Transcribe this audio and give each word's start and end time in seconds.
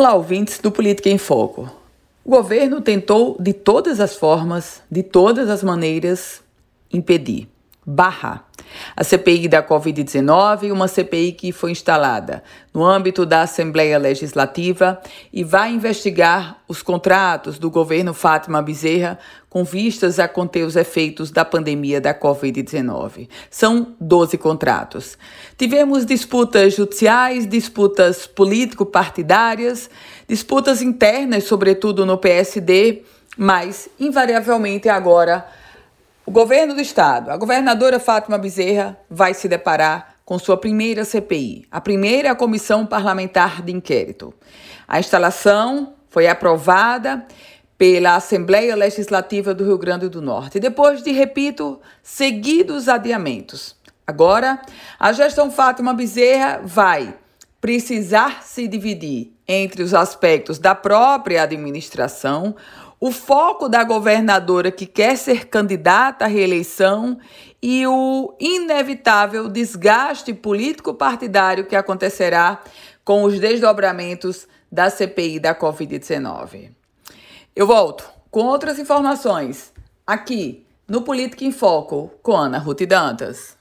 Olá, 0.00 0.14
ouvintes 0.14 0.58
do 0.58 0.72
Política 0.72 1.10
em 1.10 1.18
Foco. 1.18 1.70
O 2.24 2.30
governo 2.30 2.80
tentou, 2.80 3.36
de 3.38 3.52
todas 3.52 4.00
as 4.00 4.16
formas, 4.16 4.80
de 4.90 5.02
todas 5.02 5.50
as 5.50 5.62
maneiras, 5.62 6.42
impedir, 6.90 7.46
barrar 7.84 8.48
a 8.96 9.04
CPI 9.04 9.48
da 9.48 9.62
Covid-19, 9.62 10.72
uma 10.72 10.88
CPI 10.88 11.32
que 11.32 11.52
foi 11.52 11.70
instalada 11.70 12.42
no 12.72 12.84
âmbito 12.84 13.26
da 13.26 13.42
Assembleia 13.42 13.98
Legislativa 13.98 15.00
e 15.32 15.42
vai 15.42 15.72
investigar 15.72 16.58
os 16.68 16.82
contratos 16.82 17.58
do 17.58 17.70
governo 17.70 18.14
Fátima 18.14 18.62
Bezerra 18.62 19.18
com 19.48 19.64
vistas 19.64 20.20
a 20.20 20.28
conter 20.28 20.64
os 20.64 20.76
efeitos 20.76 21.30
da 21.30 21.44
pandemia 21.44 22.00
da 22.00 22.14
Covid-19. 22.14 23.28
São 23.50 23.94
12 24.00 24.38
contratos. 24.38 25.18
Tivemos 25.58 26.06
disputas 26.06 26.74
judiciais, 26.74 27.48
disputas 27.48 28.26
político-partidárias, 28.26 29.90
disputas 30.28 30.80
internas, 30.80 31.44
sobretudo 31.44 32.06
no 32.06 32.16
PSD, 32.16 33.02
mas, 33.36 33.88
invariavelmente, 33.98 34.88
agora 34.88 35.46
o 36.26 36.30
governo 36.30 36.74
do 36.74 36.80
estado, 36.80 37.30
a 37.30 37.36
governadora 37.36 37.98
Fátima 37.98 38.38
Bezerra, 38.38 38.98
vai 39.08 39.34
se 39.34 39.48
deparar 39.48 40.16
com 40.24 40.38
sua 40.38 40.56
primeira 40.56 41.04
CPI, 41.04 41.66
a 41.70 41.80
primeira 41.80 42.34
comissão 42.36 42.86
parlamentar 42.86 43.62
de 43.62 43.72
inquérito. 43.72 44.32
A 44.86 45.00
instalação 45.00 45.94
foi 46.08 46.28
aprovada 46.28 47.26
pela 47.76 48.14
Assembleia 48.16 48.76
Legislativa 48.76 49.54
do 49.54 49.64
Rio 49.64 49.78
Grande 49.78 50.08
do 50.08 50.20
Norte, 50.20 50.60
depois 50.60 51.02
de, 51.02 51.10
repito, 51.12 51.80
seguidos 52.02 52.88
adiamentos. 52.88 53.74
Agora, 54.06 54.60
a 54.98 55.12
gestão 55.12 55.50
Fátima 55.50 55.94
Bezerra 55.94 56.60
vai 56.62 57.14
precisar 57.60 58.42
se 58.42 58.68
dividir 58.68 59.32
entre 59.48 59.82
os 59.82 59.94
aspectos 59.94 60.58
da 60.58 60.74
própria 60.74 61.42
administração, 61.42 62.54
o 63.00 63.10
foco 63.10 63.66
da 63.66 63.82
governadora 63.82 64.70
que 64.70 64.84
quer 64.84 65.16
ser 65.16 65.46
candidata 65.46 66.26
à 66.26 66.28
reeleição 66.28 67.18
e 67.62 67.86
o 67.86 68.34
inevitável 68.38 69.48
desgaste 69.48 70.34
político-partidário 70.34 71.64
que 71.64 71.74
acontecerá 71.74 72.62
com 73.02 73.24
os 73.24 73.40
desdobramentos 73.40 74.46
da 74.70 74.90
CPI 74.90 75.40
da 75.40 75.54
Covid-19. 75.54 76.72
Eu 77.56 77.66
volto 77.66 78.08
com 78.30 78.44
outras 78.44 78.78
informações 78.78 79.72
aqui 80.06 80.66
no 80.86 81.00
Política 81.00 81.44
em 81.44 81.52
Foco 81.52 82.12
com 82.22 82.36
Ana 82.36 82.58
Ruth 82.58 82.82
Dantas. 82.82 83.59